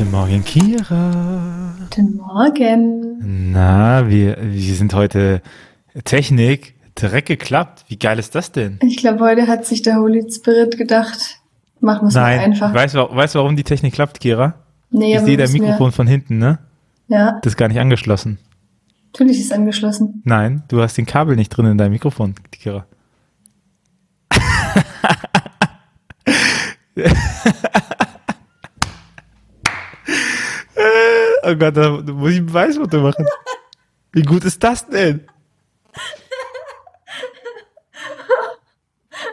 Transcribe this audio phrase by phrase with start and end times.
[0.00, 1.74] Guten Morgen, Kira.
[1.78, 3.52] Guten Morgen.
[3.52, 5.42] Na, wir, wir sind heute
[6.04, 7.84] Technik direkt geklappt.
[7.88, 8.78] Wie geil ist das denn?
[8.82, 11.42] Ich glaube, heute hat sich der Holy Spirit gedacht,
[11.80, 12.72] machen wir es mal einfach.
[12.72, 14.54] Weißt du, weißt, warum die Technik klappt, Kira?
[14.90, 15.92] Nee, ich sehe dein Mikrofon wir...
[15.92, 16.60] von hinten, ne?
[17.08, 17.38] Ja.
[17.42, 18.38] Das ist gar nicht angeschlossen.
[19.12, 20.22] Natürlich ist es angeschlossen.
[20.24, 22.86] Nein, du hast den Kabel nicht drin in deinem Mikrofon, Kira.
[31.50, 33.26] oh Gott, da muss ich ein Beweisfoto machen.
[34.12, 35.26] Wie gut ist das denn?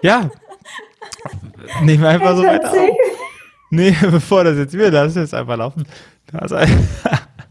[0.02, 0.30] Ja.
[1.81, 2.77] Nehmen wir einfach so weiter auf.
[3.70, 5.85] Nee, bevor das jetzt wir lassen jetzt einfach laufen.
[6.27, 6.88] Da ist ein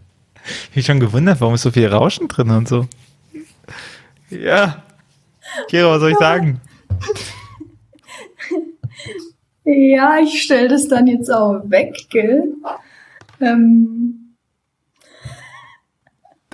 [0.74, 2.86] ich schon gewundert, warum ist so viel Rauschen drin und so.
[4.30, 4.82] Ja.
[5.68, 6.60] Kira, was soll ich sagen?
[9.64, 12.54] Ja, ich stelle das dann jetzt auch weg, gell?
[13.40, 14.25] Ähm.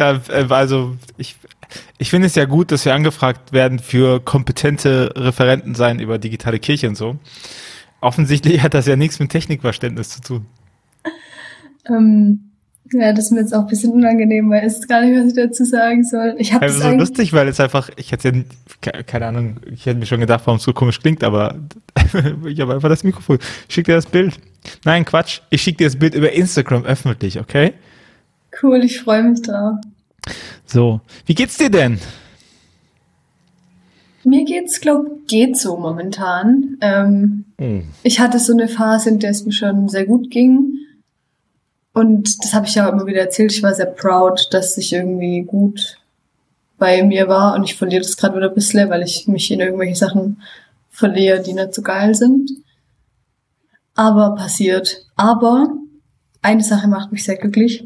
[0.03, 1.37] Da, äh, also, ich,
[1.99, 6.59] ich finde es ja gut, dass wir angefragt werden für kompetente Referenten sein über digitale
[6.59, 7.19] Kirche und so.
[8.01, 10.47] Offensichtlich hat das ja nichts mit Technikverständnis zu tun.
[11.89, 12.51] Ähm,
[12.93, 15.37] ja, das ist mir jetzt auch ein bisschen unangenehm, weil es gar nicht, was ich
[15.37, 16.35] dazu sagen soll.
[16.39, 18.45] Ich habe also so lustig, weil es einfach, ich hätte
[18.85, 21.61] ja, keine Ahnung, ich hätte mir schon gedacht, warum es so komisch klingt, aber
[22.45, 23.39] ich habe einfach das Mikrofon.
[23.69, 24.35] Ich schick dir das Bild.
[24.85, 25.43] Nein, Quatsch.
[25.51, 27.75] Ich schicke dir das Bild über Instagram öffentlich, okay?
[28.61, 29.77] Cool, ich freue mich drauf.
[30.67, 31.99] So, wie geht's dir denn?
[34.25, 36.77] Mir geht's, glaub, geht so momentan.
[36.81, 37.85] Ähm, hm.
[38.03, 40.79] Ich hatte so eine Phase, in der es mir schon sehr gut ging.
[41.93, 43.53] Und das habe ich ja immer wieder erzählt.
[43.53, 45.99] Ich war sehr proud, dass ich irgendwie gut
[46.79, 47.55] bei mir war.
[47.55, 50.41] Und ich verliere das gerade wieder ein bisschen, weil ich mich in irgendwelche Sachen
[50.89, 52.51] verliere, die nicht so geil sind.
[53.95, 55.05] Aber passiert.
[55.17, 55.75] Aber
[56.41, 57.85] eine Sache macht mich sehr glücklich.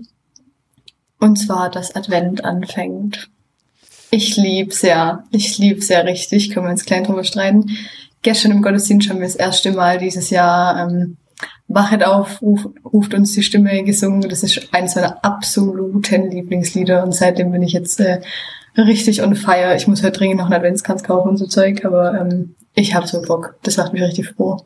[1.18, 3.28] Und zwar, dass Advent anfängt.
[4.10, 5.24] Ich lieb's ja.
[5.30, 6.50] Ich lieb's ja richtig.
[6.50, 7.70] Können wir uns klein drüber streiten.
[8.22, 11.16] Gestern im Gottesdienst haben wir das erste Mal dieses Jahr ähm,
[11.68, 14.28] Wachet auf, ruf, ruft uns die Stimme gesungen.
[14.28, 18.20] Das ist eines meiner absoluten Lieblingslieder und seitdem bin ich jetzt äh,
[18.76, 19.74] richtig on fire.
[19.76, 23.06] Ich muss heute dringend noch einen Adventskranz kaufen und so Zeug, aber ähm, ich habe
[23.06, 23.56] so Bock.
[23.62, 24.64] Das macht mich richtig froh.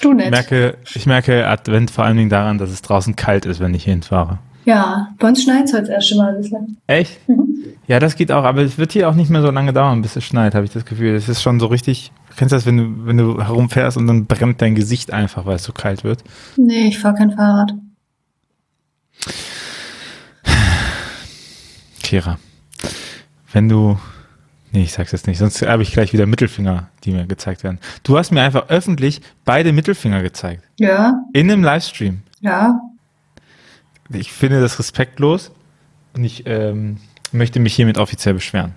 [0.00, 0.26] Du nicht.
[0.26, 3.74] Ich merke, ich merke Advent vor allen Dingen daran, dass es draußen kalt ist, wenn
[3.74, 4.38] ich hierhin fahre.
[4.64, 6.78] Ja, bei uns schneit es heute das erste Mal ein bisschen.
[6.86, 7.28] Echt?
[7.28, 7.54] Mhm.
[7.86, 10.16] Ja, das geht auch, aber es wird hier auch nicht mehr so lange dauern, bis
[10.16, 11.14] es schneit, habe ich das Gefühl.
[11.14, 12.12] Es ist schon so richtig.
[12.36, 15.56] Kennst du das, wenn du, wenn du herumfährst und dann brennt dein Gesicht einfach, weil
[15.56, 16.24] es so kalt wird?
[16.56, 17.74] Nee, ich fahre kein Fahrrad.
[22.02, 22.38] Kira,
[23.52, 23.98] wenn du.
[24.72, 27.78] Nee, ich sag's jetzt nicht, sonst habe ich gleich wieder Mittelfinger, die mir gezeigt werden.
[28.02, 30.64] Du hast mir einfach öffentlich beide Mittelfinger gezeigt.
[30.80, 31.22] Ja.
[31.32, 32.22] In einem Livestream.
[32.40, 32.80] Ja.
[34.12, 35.52] Ich finde das respektlos
[36.14, 36.98] und ich ähm,
[37.32, 38.74] möchte mich hiermit offiziell beschweren.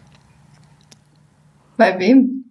[1.77, 2.45] Bei wem?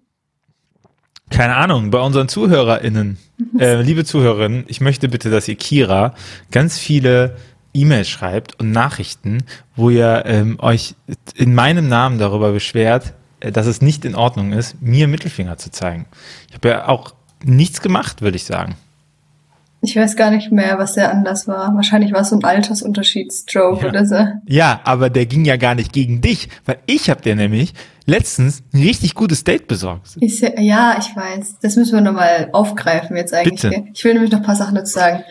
[1.31, 3.19] Keine Ahnung, bei unseren ZuhörerInnen.
[3.39, 3.61] Mhm.
[3.61, 6.15] Äh, liebe Zuhörerinnen, ich möchte bitte, dass ihr Kira
[6.53, 7.37] ganz viele
[7.75, 9.43] E-Mails schreibt und Nachrichten,
[9.75, 10.95] wo ihr ähm, euch
[11.35, 15.71] in meinem Namen darüber beschwert, äh, dass es nicht in Ordnung ist, mir Mittelfinger zu
[15.71, 16.07] zeigen.
[16.49, 17.15] Ich habe ja auch
[17.45, 18.77] nichts gemacht, würde ich sagen.
[19.87, 21.73] Ich weiß gar nicht mehr, was der Anlass war.
[21.77, 23.89] Wahrscheinlich war es so ein Altersunterschiedsstroke ja.
[23.89, 24.27] oder so.
[24.49, 27.73] Ja, aber der ging ja gar nicht gegen dich, weil ich habe dir nämlich
[28.05, 30.17] letztens ein richtig gutes Date besorgt.
[30.19, 31.59] Ich, ja, ich weiß.
[31.63, 33.63] Das müssen wir nochmal aufgreifen jetzt eigentlich.
[33.63, 33.85] Bitte.
[33.95, 35.23] Ich will nämlich noch ein paar Sachen dazu sagen.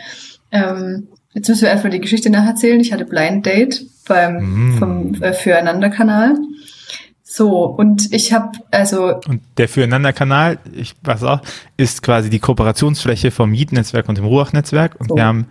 [0.54, 2.80] Ähm, jetzt müssen wir einfach die Geschichte nacherzählen.
[2.80, 4.78] Ich hatte Blind Date beim mm.
[4.78, 6.38] vom äh, Füreinander-Kanal.
[7.36, 9.20] So, und ich habe also.
[9.28, 11.42] Und der Füreinander-Kanal, ich weiß auch,
[11.76, 14.96] ist quasi die Kooperationsfläche vom Yeet-Netzwerk und dem Ruach-Netzwerk.
[15.00, 15.18] Und so.
[15.18, 15.48] wir haben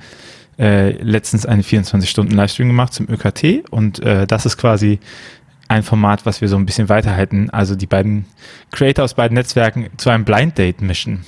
[0.59, 4.99] äh, letztens einen 24-Stunden-Livestream gemacht zum ÖKT und äh, das ist quasi
[5.69, 7.50] ein Format, was wir so ein bisschen weiterhalten.
[7.50, 8.25] Also die beiden
[8.73, 11.26] Creator aus beiden Netzwerken zu einem Blind Date mischen.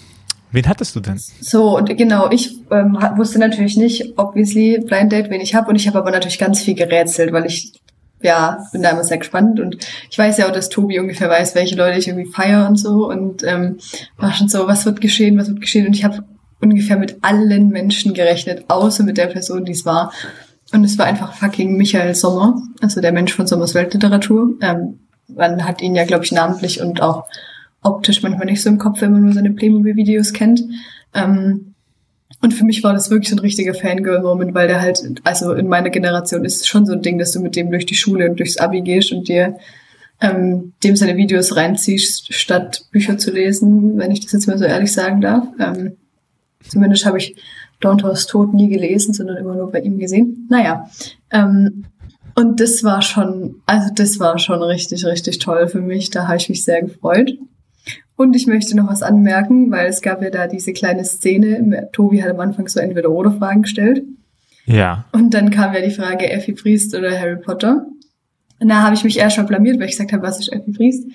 [0.53, 1.19] Wen hattest du denn?
[1.43, 5.69] So, und genau, ich ähm, wusste natürlich nicht, obviously, Blind Date, wen ich habe.
[5.69, 7.75] Und ich habe aber natürlich ganz viel gerätselt, weil ich
[8.23, 9.77] ja, bin da immer sehr gespannt und
[10.11, 13.09] ich weiß ja auch, dass Tobi ungefähr weiß, welche Leute ich irgendwie feiere und so
[13.09, 13.79] und ähm,
[14.17, 16.25] war schon so, was wird geschehen, was wird geschehen und ich habe
[16.61, 20.13] ungefähr mit allen Menschen gerechnet, außer mit der Person, die es war.
[20.73, 24.55] Und es war einfach fucking Michael Sommer, also der Mensch von Sommers Weltliteratur.
[24.61, 27.25] Ähm, man hat ihn ja, glaube ich, namentlich und auch
[27.83, 30.63] optisch manchmal nicht so im Kopf, wenn man nur seine Playmobil-Videos kennt.
[31.15, 31.75] Ähm,
[32.43, 35.91] und für mich war das wirklich ein richtiger Fangirl-Moment, weil der halt, also in meiner
[35.91, 38.39] Generation ist es schon so ein Ding, dass du mit dem durch die Schule und
[38.39, 39.57] durchs Abi gehst und dir
[40.21, 44.65] ähm, dem seine Videos reinziehst, statt Bücher zu lesen, wenn ich das jetzt mal so
[44.65, 45.47] ehrlich sagen darf.
[45.59, 45.97] Ähm,
[46.67, 47.37] zumindest habe ich
[47.81, 50.47] Dornthaus Tod nie gelesen, sondern immer nur bei ihm gesehen.
[50.51, 50.89] Naja,
[51.31, 51.85] ähm,
[52.35, 56.11] und das war schon, also das war schon richtig, richtig toll für mich.
[56.11, 57.33] Da habe ich mich sehr gefreut.
[58.17, 61.89] Und ich möchte noch was anmerken, weil es gab ja da diese kleine Szene.
[61.93, 64.03] Tobi hat am Anfang so entweder oder Fragen gestellt.
[64.65, 65.05] Ja.
[65.13, 67.87] Und dann kam ja die Frage Effie Priest oder Harry Potter.
[68.59, 70.73] Und da habe ich mich erst schon blamiert, weil ich gesagt habe, was ist Effie
[70.73, 71.07] Priest?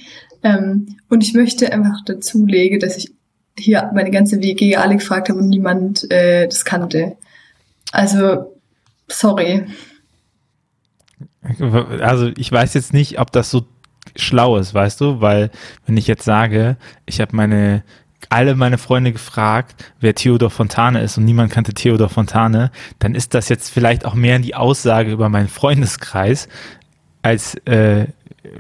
[0.44, 3.12] Ähm, und ich möchte einfach dazu legen, dass ich
[3.58, 7.18] hier meine ganze WG alle gefragt habe und niemand äh, das kannte.
[7.92, 8.56] Also,
[9.08, 9.66] sorry.
[12.00, 13.66] Also ich weiß jetzt nicht, ob das so
[14.16, 15.52] schlau ist, weißt du, weil
[15.86, 17.84] wenn ich jetzt sage, ich habe meine
[18.30, 23.34] alle meine Freunde gefragt, wer Theodor Fontane ist und niemand kannte Theodor Fontane, dann ist
[23.34, 26.48] das jetzt vielleicht auch mehr die Aussage über meinen Freundeskreis
[27.24, 28.08] als äh,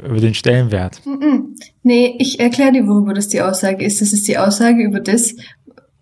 [0.06, 1.01] über den Stellenwert.
[1.06, 1.42] Mm -mm.
[1.83, 4.01] Nee, ich erkläre dir, worüber das die Aussage ist.
[4.01, 5.36] Das ist die Aussage über das.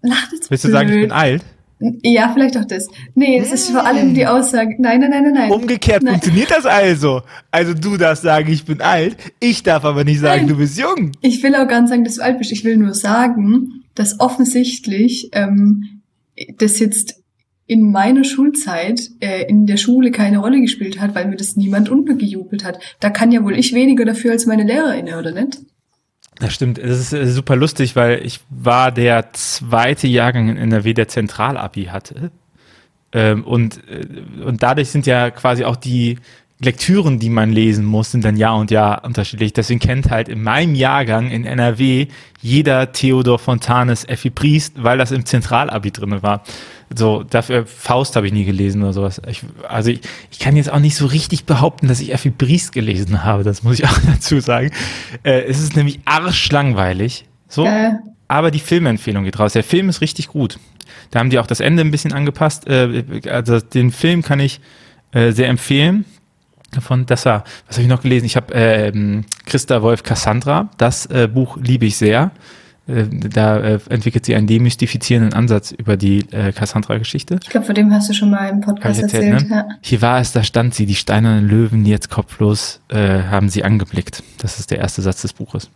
[0.02, 1.44] Lacht jetzt Willst du sagen, ich bin alt?
[1.80, 2.88] Ja, vielleicht auch das.
[3.16, 4.76] Nee, das ist vor allem die Aussage.
[4.80, 5.52] Nein, nein, nein, nein, nein.
[5.52, 6.16] Umgekehrt nein.
[6.16, 7.22] funktioniert das also.
[7.52, 9.16] Also du darfst sagen, ich bin alt.
[9.40, 10.50] Ich darf aber nicht sagen, nein.
[10.50, 11.14] du bist jung.
[11.22, 12.52] Ich will auch gar nicht sagen, dass du alt bist.
[12.52, 16.02] Ich will nur sagen, dass offensichtlich ähm,
[16.58, 17.24] das jetzt
[17.66, 21.88] in meiner Schulzeit äh, in der Schule keine Rolle gespielt hat, weil mir das niemand
[21.88, 22.80] untergejubelt hat.
[23.00, 25.60] Da kann ja wohl ich weniger dafür als meine Lehrerin, oder nicht?
[26.39, 26.77] Das stimmt.
[26.77, 31.86] Das ist äh, super lustig, weil ich war der zweite Jahrgang in NRW, der Zentralabi
[31.86, 32.31] hatte.
[33.12, 34.06] Ähm, und, äh,
[34.44, 36.18] und dadurch sind ja quasi auch die
[36.61, 39.53] Lektüren, die man lesen muss, sind dann Jahr und Jahr unterschiedlich.
[39.53, 42.07] Deswegen kennt halt in meinem Jahrgang in NRW
[42.41, 46.44] jeder Theodor Fontanes Effi Priest, weil das im Zentralabi drin war.
[46.94, 49.21] So, dafür Faust habe ich nie gelesen oder sowas.
[49.27, 50.01] Ich, also ich,
[50.31, 53.44] ich kann jetzt auch nicht so richtig behaupten, dass ich Effi Briest gelesen habe.
[53.44, 54.71] Das muss ich auch dazu sagen.
[55.23, 57.25] Äh, es ist nämlich arschlangweilig.
[57.47, 57.65] So.
[57.65, 57.91] Äh.
[58.27, 59.53] Aber die Filmempfehlung geht raus.
[59.53, 60.59] Der Film ist richtig gut.
[61.11, 62.67] Da haben die auch das Ende ein bisschen angepasst.
[62.67, 64.59] Äh, also den Film kann ich
[65.11, 66.06] äh, sehr empfehlen.
[66.80, 68.25] Von das war, was habe ich noch gelesen?
[68.25, 70.69] Ich habe äh, Christa Wolf Cassandra.
[70.77, 72.31] Das äh, Buch liebe ich sehr.
[72.89, 77.39] Äh, da äh, entwickelt sie einen demystifizierenden Ansatz über die äh, Cassandra-Geschichte.
[77.44, 79.33] Ich glaube, von dem hast du schon mal im Podcast erzählt.
[79.33, 79.56] erzählt ne?
[79.69, 79.75] ja.
[79.81, 84.24] Hier war es, da stand sie, die steinernen Löwen, jetzt kopflos, haben sie angeblickt.
[84.39, 85.69] Das ist der erste Satz des Buches.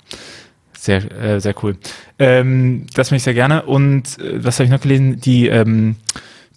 [0.84, 1.78] Sehr, äh, sehr cool.
[2.20, 3.64] Ähm, das mache ich sehr gerne.
[3.64, 5.22] Und was habe ich noch gelesen?
[5.22, 5.96] Die, ähm,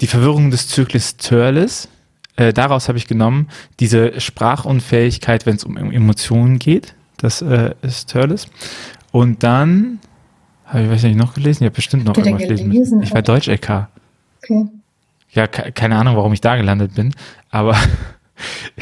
[0.01, 1.89] die Verwirrung des Zyklus Törles.
[2.37, 3.49] Äh, daraus habe ich genommen,
[3.81, 6.95] diese Sprachunfähigkeit, wenn es um Emotionen geht.
[7.17, 8.47] Das äh, ist Törles.
[9.11, 10.01] Und dann
[10.67, 11.63] habe ich weiß nicht noch gelesen?
[11.63, 13.03] Ich habe bestimmt noch irgendwas gelesen.
[13.03, 13.89] Ich war Deutsch-LK.
[14.43, 14.67] Okay.
[15.31, 17.13] Ja, keine Ahnung, warum ich da gelandet bin,
[17.51, 17.77] aber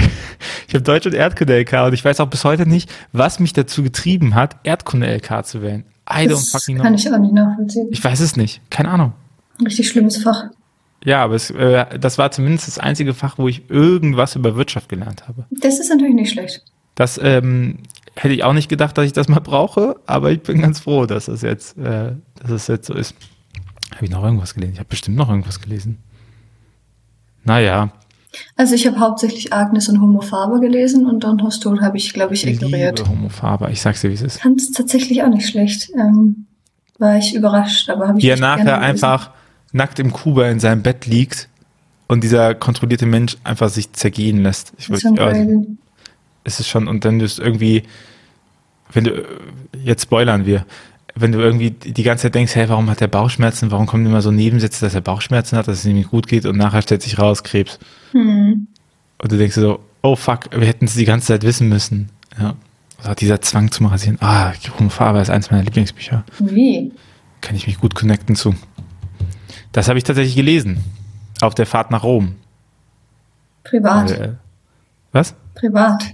[0.69, 3.83] ich habe Deutsch und Erdkunde-LK und ich weiß auch bis heute nicht, was mich dazu
[3.83, 5.85] getrieben hat, Erdkunde-LK zu wählen.
[6.09, 6.85] I don't fucking know.
[6.85, 7.89] Kann ich auch nicht nachvollziehen.
[7.91, 8.61] Ich weiß es nicht.
[8.71, 9.15] Keine Ahnung.
[9.65, 10.45] Richtig schlimmes Fach.
[11.05, 14.89] Ja, aber es, äh, das war zumindest das einzige Fach, wo ich irgendwas über Wirtschaft
[14.89, 15.45] gelernt habe.
[15.51, 16.65] Das ist natürlich nicht schlecht.
[16.95, 17.79] Das ähm,
[18.17, 21.05] hätte ich auch nicht gedacht, dass ich das mal brauche, aber ich bin ganz froh,
[21.05, 23.15] dass es jetzt, äh, dass es jetzt so ist.
[23.95, 24.73] Habe ich noch irgendwas gelesen?
[24.73, 25.99] Ich habe bestimmt noch irgendwas gelesen.
[27.45, 27.93] Naja.
[28.56, 32.35] Also ich habe hauptsächlich Agnes und Homo Faber gelesen und Don Hostol habe ich, glaube
[32.35, 32.99] ich, ignoriert.
[32.99, 34.41] Liebe Homo Faber, ich sag's dir, wie es ist.
[34.41, 35.91] Fand es tatsächlich auch nicht schlecht.
[35.95, 36.47] Ähm,
[36.99, 39.31] war ich überrascht, aber habe ich Wie er nachher einfach
[39.75, 41.49] nackt im Kuba in seinem Bett liegt
[42.07, 44.73] und dieser kontrollierte Mensch einfach sich zergehen lässt.
[44.79, 45.67] Ich würde, also,
[46.45, 47.83] ist es schon, und dann ist irgendwie,
[48.93, 49.25] wenn du,
[49.83, 50.65] jetzt spoilern wir,
[51.17, 54.23] wenn du irgendwie die ganze Zeit denkst, hey, warum hat der Bauchschmerzen, warum kommen immer
[54.23, 57.03] so Nebensätze, dass er Bauchschmerzen hat, dass es ihm nicht gut geht und nachher stellt
[57.03, 57.79] sich raus, Krebs.
[58.13, 58.69] Hm.
[59.19, 62.11] Und du denkst so, oh fuck, wir hätten es die ganze Zeit wissen müssen.
[62.39, 62.55] Ja.
[63.03, 64.19] Oder dieser Zwang zum Rasieren.
[64.21, 64.53] Ah,
[64.89, 66.25] Farbe ist eins meiner Lieblingsbücher.
[66.39, 66.93] Wie?
[67.41, 68.55] Kann ich mich gut connecten zu.
[69.75, 70.79] Das habe ich tatsächlich gelesen.
[71.41, 72.37] Auf der Fahrt nach Rom.
[73.65, 74.11] Privat.
[74.13, 74.35] Äh,
[75.11, 75.35] was?
[75.55, 76.05] Privat.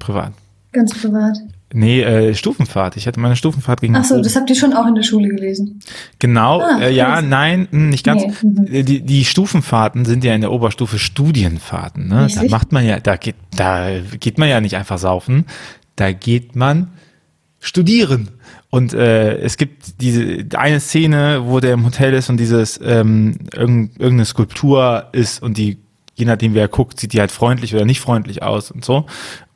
[0.00, 0.32] Privat.
[0.72, 1.38] Ganz privat.
[1.72, 2.96] Nee, äh, Stufenfahrt.
[2.96, 3.94] Ich hatte meine Stufenfahrt gegen.
[3.94, 5.78] Ach so, das habt ihr schon auch in der Schule gelesen.
[6.18, 8.22] Genau, ah, äh, ja, nein, hm, nicht ganz.
[8.22, 8.32] Nee.
[8.48, 8.66] Mhm.
[8.74, 12.08] Äh, die, die Stufenfahrten sind ja in der Oberstufe Studienfahrten.
[12.08, 12.26] Ne?
[12.34, 15.46] Da macht man ja, da geht, da geht man ja nicht einfach saufen.
[15.94, 16.88] Da geht man
[17.60, 18.28] studieren.
[18.74, 23.36] Und äh, es gibt diese eine Szene, wo der im Hotel ist und dieses ähm,
[23.52, 25.76] irgendeine Skulptur ist und die
[26.14, 29.04] je nachdem wer guckt, sieht die halt freundlich oder nicht freundlich aus und so.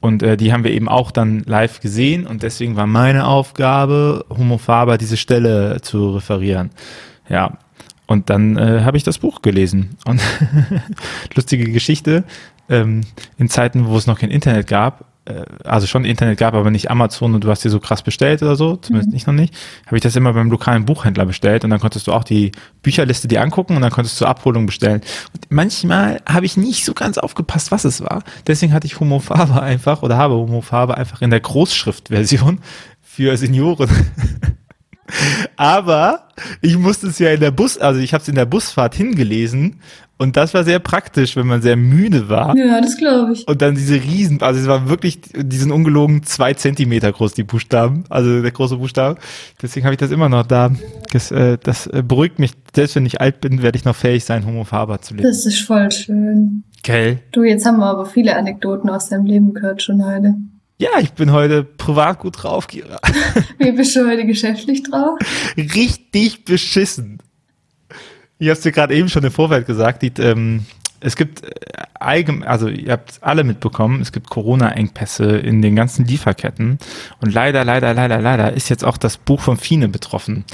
[0.01, 4.27] Und äh, die haben wir eben auch dann live gesehen und deswegen war meine Aufgabe,
[4.29, 6.71] Homo Faber diese Stelle zu referieren.
[7.29, 7.59] Ja.
[8.07, 9.97] Und dann äh, habe ich das Buch gelesen.
[10.05, 10.21] Und
[11.35, 12.25] lustige Geschichte,
[12.69, 13.01] ähm,
[13.39, 15.07] in Zeiten, wo es noch kein Internet gab,
[15.65, 18.57] also schon Internet gab, aber nicht Amazon und du hast dir so krass bestellt oder
[18.57, 19.17] so, zumindest mhm.
[19.17, 19.55] ich noch nicht,
[19.87, 22.53] habe ich das immer beim lokalen Buchhändler bestellt und dann konntest du auch die
[22.83, 25.01] Bücherliste dir angucken und dann konntest du zur Abholung bestellen.
[25.35, 28.23] Und manchmal habe ich nicht so ganz aufgepasst, was es war.
[28.47, 32.61] Deswegen hatte ich Homofarbe einfach oder habe Homofarbe einfach in der Großschriftversion
[33.03, 33.89] für Senioren.
[35.57, 36.29] Aber
[36.61, 39.81] ich musste es ja in der Bus, also ich habe es in der Busfahrt hingelesen
[40.19, 42.57] und das war sehr praktisch, wenn man sehr müde war.
[42.57, 43.47] Ja, das glaube ich.
[43.47, 47.43] Und dann diese Riesen, also es war wirklich, die sind ungelogen zwei Zentimeter groß, die
[47.43, 49.21] Buchstaben, also der große Buchstabe.
[49.61, 50.71] Deswegen habe ich das immer noch da.
[51.13, 52.53] Das, äh, das äh, beruhigt mich.
[52.75, 55.29] Selbst wenn ich alt bin, werde ich noch fähig sein, Homofaber zu lesen.
[55.29, 56.65] Das ist voll schön.
[56.83, 57.19] Gell?
[57.33, 60.35] Du, jetzt haben wir aber viele Anekdoten aus deinem Leben gehört schon heute.
[60.79, 63.01] Ja, ich bin heute privat gut drauf, Kira.
[63.59, 65.19] Wie bist du heute geschäftlich drauf?
[65.57, 67.19] Richtig beschissen.
[68.39, 70.67] Ich habe dir gerade eben schon im Vorfeld gesagt, die, ähm,
[71.01, 71.51] es gibt äh,
[71.95, 76.79] allgemein, also ihr habt alle mitbekommen, es gibt Corona-Engpässe in den ganzen Lieferketten
[77.21, 80.45] und leider, leider, leider, leider ist jetzt auch das Buch von Fine betroffen.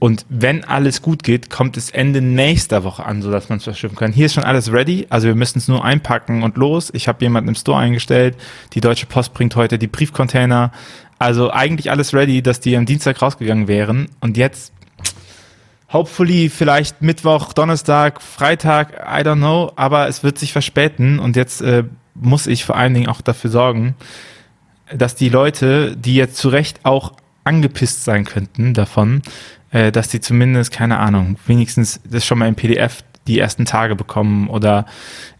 [0.00, 3.96] Und wenn alles gut geht, kommt es Ende nächster Woche an, sodass man es verschiffen
[3.96, 4.12] kann.
[4.12, 6.90] Hier ist schon alles ready, also wir müssen es nur einpacken und los.
[6.92, 8.36] Ich habe jemanden im Store eingestellt,
[8.74, 10.70] die Deutsche Post bringt heute die Briefcontainer.
[11.18, 14.08] Also eigentlich alles ready, dass die am Dienstag rausgegangen wären.
[14.20, 14.72] Und jetzt
[15.92, 21.62] hopefully vielleicht Mittwoch, Donnerstag, Freitag, I don't know, aber es wird sich verspäten und jetzt
[21.62, 23.94] äh, muss ich vor allen Dingen auch dafür sorgen,
[24.94, 27.12] dass die Leute, die jetzt zu Recht auch
[27.44, 29.22] angepisst sein könnten davon,
[29.70, 33.94] äh, dass die zumindest, keine Ahnung, wenigstens das schon mal im PDF die ersten Tage
[33.94, 34.86] bekommen oder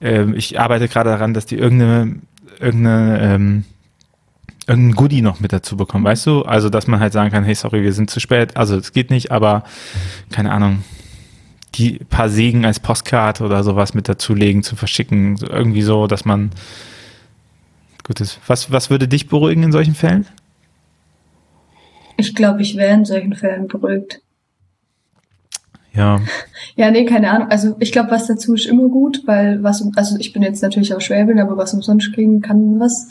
[0.01, 2.17] äh, ich arbeite gerade daran, dass die irgendeine,
[2.59, 3.65] irgendeine ähm,
[4.69, 6.43] irgendein Goodie noch mit dazu bekommen, weißt du?
[6.43, 8.57] Also, dass man halt sagen kann, hey, sorry, wir sind zu spät.
[8.57, 9.65] Also, es geht nicht, aber
[10.31, 10.85] keine Ahnung,
[11.75, 15.37] die paar Segen als Postkarte oder sowas mit dazulegen, zu verschicken.
[15.37, 16.51] So, irgendwie so, dass man
[18.05, 18.41] gut ist.
[18.47, 20.27] Was, was würde dich beruhigen in solchen Fällen?
[22.17, 24.21] Ich glaube, ich wäre in solchen Fällen beruhigt.
[25.95, 26.21] Ja.
[26.77, 27.49] Ja, nee, keine Ahnung.
[27.51, 30.95] Also ich glaube, was dazu ist immer gut, weil was, also ich bin jetzt natürlich
[30.95, 33.09] auch Schwäbin, aber was umsonst kriegen kann was.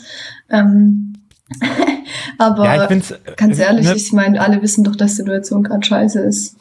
[0.48, 1.12] Ähm,
[2.38, 5.84] Aber ja, ich ganz ehrlich, ne, ich meine, alle wissen doch, dass die Situation gerade
[5.84, 6.56] scheiße ist.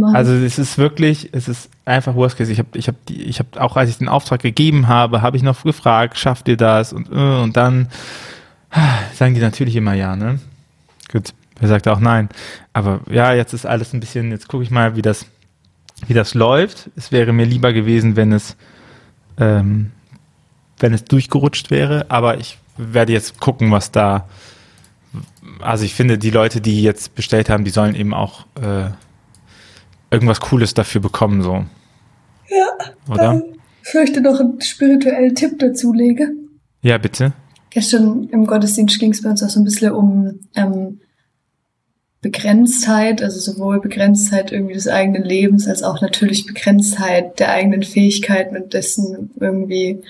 [0.00, 0.16] Machen.
[0.16, 2.50] Also es ist wirklich, es ist einfach Worst Case.
[2.50, 5.44] Ich habe, ich habe, ich habe auch, als ich den Auftrag gegeben habe, habe ich
[5.44, 6.92] noch gefragt, schafft ihr das?
[6.92, 7.88] Und äh, und dann
[9.14, 10.40] sagen die natürlich immer ja, ne?
[11.12, 12.28] Gut, wer sagt auch nein?
[12.72, 14.30] Aber ja, jetzt ist alles ein bisschen.
[14.30, 15.26] Jetzt gucke ich mal, wie das,
[16.06, 16.90] wie das läuft.
[16.96, 18.56] Es wäre mir lieber gewesen, wenn es,
[19.38, 19.92] ähm,
[20.80, 22.06] wenn es durchgerutscht wäre.
[22.08, 24.28] Aber ich werde jetzt gucken, was da.
[25.60, 28.90] Also ich finde, die Leute, die jetzt bestellt haben, die sollen eben auch äh,
[30.10, 31.64] irgendwas Cooles dafür bekommen, so.
[32.48, 33.12] Ja.
[33.12, 33.42] Oder?
[33.86, 36.32] Ich möchte noch einen spirituellen Tipp dazulege.
[36.82, 37.32] Ja, bitte.
[37.70, 41.00] Gestern im Gottesdienst ging es bei uns auch so ein bisschen um ähm,
[42.20, 48.56] Begrenztheit, also sowohl Begrenztheit irgendwie des eigenen Lebens als auch natürlich Begrenztheit der eigenen Fähigkeiten
[48.56, 50.02] und dessen irgendwie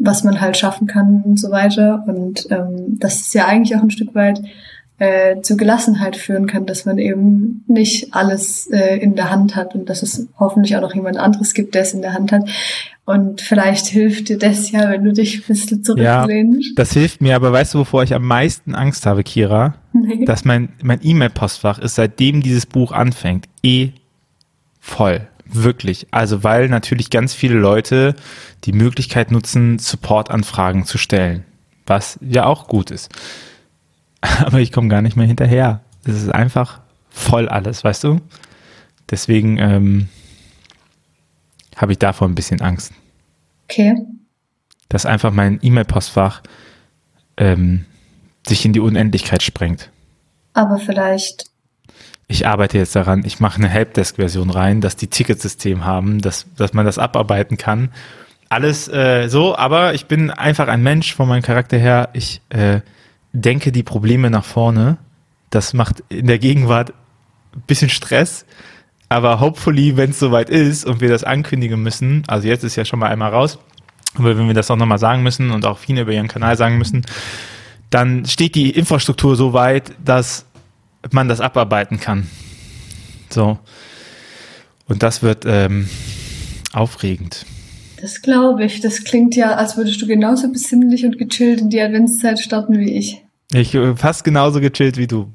[0.00, 2.04] was man halt schaffen kann und so weiter.
[2.06, 4.40] Und ähm, das ist ja eigentlich auch ein Stück weit
[4.98, 9.74] äh, zu Gelassenheit führen kann, dass man eben nicht alles äh, in der Hand hat
[9.74, 12.48] und dass es hoffentlich auch noch jemand anderes gibt, der es in der Hand hat.
[13.04, 16.68] Und vielleicht hilft dir das ja, wenn du dich ein bisschen zurücklehnst.
[16.68, 19.74] Ja, das hilft mir, aber weißt du, wovor ich am meisten Angst habe, Kira?
[19.92, 20.24] Nee.
[20.24, 23.90] Dass mein, mein E-Mail-Postfach ist, seitdem dieses Buch anfängt, eh
[24.80, 25.26] voll.
[25.52, 26.06] Wirklich.
[26.10, 28.14] Also, weil natürlich ganz viele Leute
[28.64, 31.44] die Möglichkeit nutzen, Support-Anfragen zu stellen.
[31.86, 33.10] Was ja auch gut ist.
[34.20, 35.80] Aber ich komme gar nicht mehr hinterher.
[36.04, 36.80] Es ist einfach
[37.10, 38.20] voll alles, weißt du?
[39.10, 40.08] Deswegen ähm,
[41.76, 42.92] habe ich davor ein bisschen Angst.
[43.64, 43.94] Okay.
[44.88, 46.42] Dass einfach mein E-Mail-Postfach
[47.36, 47.86] ähm,
[48.46, 49.90] sich in die Unendlichkeit sprengt.
[50.52, 51.49] Aber vielleicht
[52.30, 56.72] ich arbeite jetzt daran, ich mache eine Helpdesk-Version rein, dass die Ticketsystem haben, dass, dass
[56.72, 57.90] man das abarbeiten kann.
[58.48, 62.10] Alles äh, so, aber ich bin einfach ein Mensch von meinem Charakter her.
[62.12, 62.82] Ich äh,
[63.32, 64.98] denke die Probleme nach vorne.
[65.50, 66.92] Das macht in der Gegenwart
[67.52, 68.46] ein bisschen Stress.
[69.08, 72.84] Aber hopefully, wenn es soweit ist und wir das ankündigen müssen, also jetzt ist ja
[72.84, 73.58] schon mal einmal raus,
[74.14, 76.78] aber wenn wir das auch nochmal sagen müssen und auch viele über ihren Kanal sagen
[76.78, 77.04] müssen,
[77.90, 80.46] dann steht die Infrastruktur so weit, dass
[81.10, 82.26] man das abarbeiten kann.
[83.30, 83.58] So.
[84.86, 85.88] Und das wird ähm,
[86.72, 87.46] aufregend.
[88.00, 88.80] Das glaube ich.
[88.80, 92.96] Das klingt ja, als würdest du genauso besinnlich und gechillt in die Adventszeit starten wie
[92.96, 93.24] ich.
[93.52, 95.32] Ich äh, fast genauso gechillt wie du,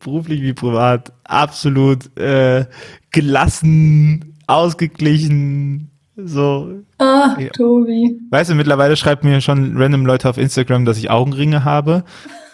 [0.00, 2.66] beruflich wie privat, absolut äh,
[3.10, 6.82] gelassen, ausgeglichen, So.
[6.98, 7.48] Ah, ja.
[7.50, 8.20] Tobi.
[8.30, 12.04] Weißt du, mittlerweile schreibt mir schon random Leute auf Instagram, dass ich Augenringe habe.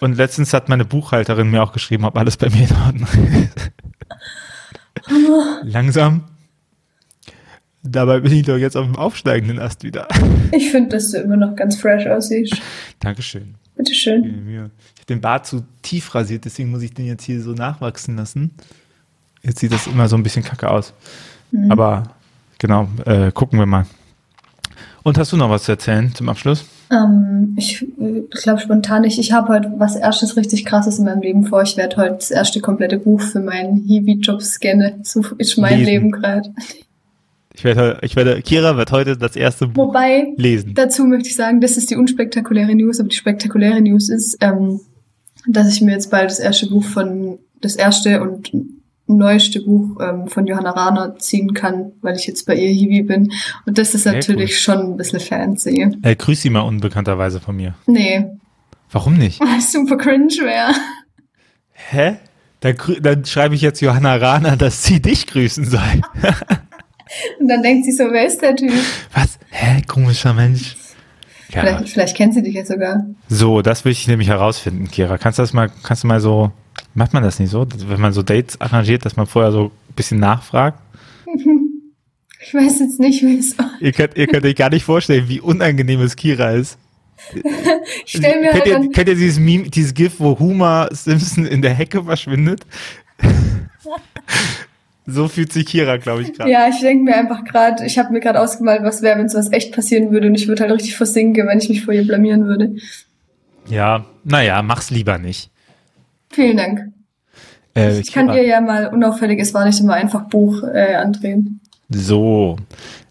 [0.01, 3.73] Und letztens hat meine Buchhalterin mir auch geschrieben, ob alles bei mir in Ordnung ist.
[5.65, 6.25] Langsam.
[7.83, 10.07] Dabei bin ich doch jetzt auf dem aufsteigenden Ast wieder.
[10.53, 12.61] Ich finde, dass du immer noch ganz fresh aussiehst.
[13.01, 13.55] Dankeschön.
[13.77, 14.49] Bitteschön.
[14.49, 14.71] Ich habe
[15.09, 18.51] den Bart zu tief rasiert, deswegen muss ich den jetzt hier so nachwachsen lassen.
[19.43, 20.93] Jetzt sieht das immer so ein bisschen kacke aus.
[21.53, 21.71] Mhm.
[21.71, 22.03] Aber
[22.59, 23.87] genau, äh, gucken wir mal.
[25.03, 26.65] Und hast du noch was zu erzählen zum Abschluss?
[26.91, 27.87] Ähm, ich
[28.31, 29.19] glaube spontan nicht.
[29.19, 31.63] Ich habe heute was erstes richtig krasses in meinem Leben vor.
[31.63, 35.05] Ich werde heute das erste komplette Buch für meinen Hiwi-Job scannen.
[35.05, 35.91] So ist mein Lesen.
[35.91, 36.53] Leben gerade.
[37.55, 40.75] Ich werde, ich werde, Kira wird heute das erste Buch Wobei, lesen.
[40.75, 44.81] Dazu möchte ich sagen, das ist die unspektakuläre News, aber die spektakuläre News ist, ähm,
[45.47, 48.53] dass ich mir jetzt bald das erste Buch von, das erste und
[49.17, 53.33] neueste Buch ähm, von Johanna Rahner ziehen kann, weil ich jetzt bei ihr Hiwi bin.
[53.67, 54.57] Und das ist Sehr natürlich cool.
[54.57, 55.97] schon ein bisschen fancy.
[56.03, 57.75] Äh, grüß sie mal unbekannterweise von mir.
[57.87, 58.27] Nee.
[58.91, 59.41] Warum nicht?
[59.41, 60.73] Weil es super cringe wäre.
[61.73, 62.17] Hä?
[62.61, 66.03] Dann, dann schreibe ich jetzt Johanna Rahner, dass sie dich grüßen soll.
[67.41, 68.73] Und dann denkt sie so, wer ist der Typ?
[69.15, 69.39] Was?
[69.51, 69.83] Hä?
[69.87, 70.77] Komischer Mensch.
[71.51, 71.61] Ja.
[71.61, 73.07] Vielleicht, vielleicht kennt sie dich ja sogar.
[73.29, 75.17] So, das will ich nämlich herausfinden, Kira.
[75.17, 76.53] Kannst du das mal, kannst du mal so
[76.99, 79.95] Macht man das nicht so, wenn man so Dates arrangiert, dass man vorher so ein
[79.95, 80.81] bisschen nachfragt?
[82.41, 85.41] Ich weiß jetzt nicht, wie es ihr könnt, ihr könnt euch gar nicht vorstellen, wie
[85.41, 86.79] unangenehm es Kira ist.
[88.07, 91.63] Stell mir kennt, halt ihr, kennt ihr dieses Meme, dieses GIF, wo Homer Simpson in
[91.63, 92.61] der Hecke verschwindet?
[95.07, 96.49] so fühlt sich Kira, glaube ich, gerade.
[96.49, 99.51] Ja, ich denke mir einfach gerade, ich habe mir gerade ausgemalt, was wäre, wenn sowas
[99.51, 102.47] echt passieren würde und ich würde halt richtig versinken, wenn ich mich vor ihr blamieren
[102.47, 102.77] würde.
[103.69, 105.51] Ja, naja, mach's lieber nicht.
[106.31, 106.93] Vielen Dank.
[107.75, 111.61] Äh, ich kann dir ja mal unauffällig, es war nicht immer einfach Buch äh, andrehen.
[111.89, 112.57] So.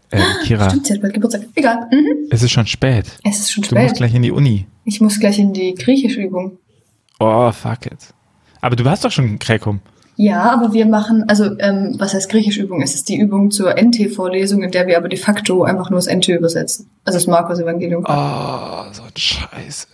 [0.10, 0.70] Äh, Kira.
[0.70, 1.44] Stimmt, sie hat bald Geburtstag.
[1.56, 1.88] Egal.
[1.92, 2.28] Mhm.
[2.30, 3.06] Es ist schon spät.
[3.24, 3.78] Es ist schon spät.
[3.78, 4.68] Du musst gleich in die Uni.
[4.86, 6.58] Ich muss gleich in die Griechischübung.
[7.20, 8.14] Oh, fuck it.
[8.62, 9.82] Aber du hast doch schon Kräkum.
[10.16, 12.82] Ja, aber wir machen, also ähm, was heißt Griechischübung?
[12.82, 16.08] Es ist die Übung zur NT-Vorlesung, in der wir aber de facto einfach nur das
[16.08, 16.90] NT übersetzen.
[17.06, 18.04] Also das Markus-Evangelium.
[18.08, 19.88] Oh, so ein Scheiße.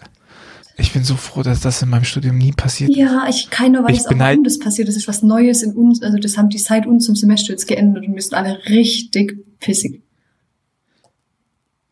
[0.77, 2.97] Ich bin so froh, dass das in meinem Studium nie passiert ist.
[2.97, 4.87] Ja, ich keiner weiß ich auch, warum das passiert.
[4.87, 6.01] Das ist was Neues in uns.
[6.01, 9.37] Also das haben die seit uns zum Semester jetzt geändert und wir sind alle richtig
[9.59, 10.01] pissig.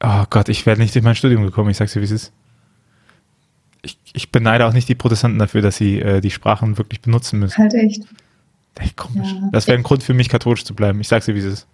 [0.04, 1.70] Oh Gott, ich werde nicht durch mein Studium gekommen.
[1.70, 2.32] Ich sag's dir, wie es ist.
[3.84, 7.40] Ich, ich beneide auch nicht die Protestanten dafür, dass sie äh, die Sprachen wirklich benutzen
[7.40, 7.58] müssen.
[7.58, 8.04] Halt echt.
[8.80, 9.32] Echt komisch.
[9.32, 9.50] Ja.
[9.52, 11.00] Das wäre ein Grund für mich, katholisch zu bleiben.
[11.02, 11.68] Ich sag's dir, wie es ist.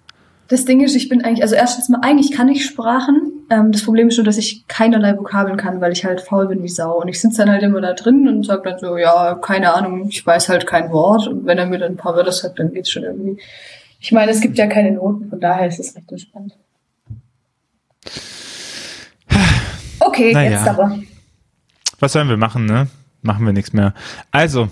[0.47, 3.45] Das Ding ist, ich bin eigentlich, also erstens mal, eigentlich kann ich Sprachen.
[3.49, 6.63] Ähm, das Problem ist nur, dass ich keinerlei Vokabeln kann, weil ich halt faul bin
[6.63, 7.01] wie Sau.
[7.01, 10.07] Und ich sitze dann halt immer da drin und sag dann so, ja, keine Ahnung,
[10.09, 11.27] ich weiß halt kein Wort.
[11.27, 13.37] Und wenn er mir dann ein paar Wörter sagt, dann geht's schon irgendwie.
[13.99, 16.57] Ich meine, es gibt ja keine Noten, von daher ist es recht entspannt.
[19.99, 20.51] Okay, naja.
[20.51, 20.97] jetzt aber.
[21.99, 22.87] Was sollen wir machen, ne?
[23.21, 23.93] Machen wir nichts mehr.
[24.31, 24.69] Also,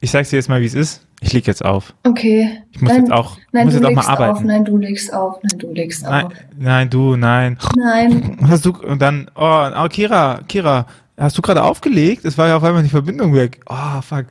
[0.00, 1.05] ich sag's dir jetzt mal, wie es ist.
[1.20, 1.94] Ich leg jetzt auf.
[2.04, 2.62] Okay.
[2.72, 4.36] Ich muss nein, jetzt auch, nein, muss jetzt auch mal arbeiten.
[4.36, 4.42] Auf.
[4.42, 5.38] Nein, du legst auf.
[5.42, 6.32] Nein, du legst nein, auf.
[6.58, 7.58] Nein, du, nein.
[7.76, 8.38] Nein.
[8.48, 12.24] Hast du, und dann, oh, oh Kira, Kira, hast du gerade aufgelegt?
[12.24, 13.60] Es war ja auf einmal die Verbindung weg.
[13.66, 14.26] Oh, fuck.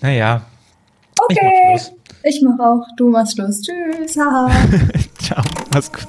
[0.00, 0.42] Naja.
[1.22, 1.74] Okay.
[1.74, 1.96] Ich mach.
[2.28, 2.86] Ich mach auch.
[2.96, 3.62] Du machst Schluss.
[3.62, 4.12] Tschüss.
[4.14, 4.48] Ciao.
[5.72, 6.08] Mach's gut.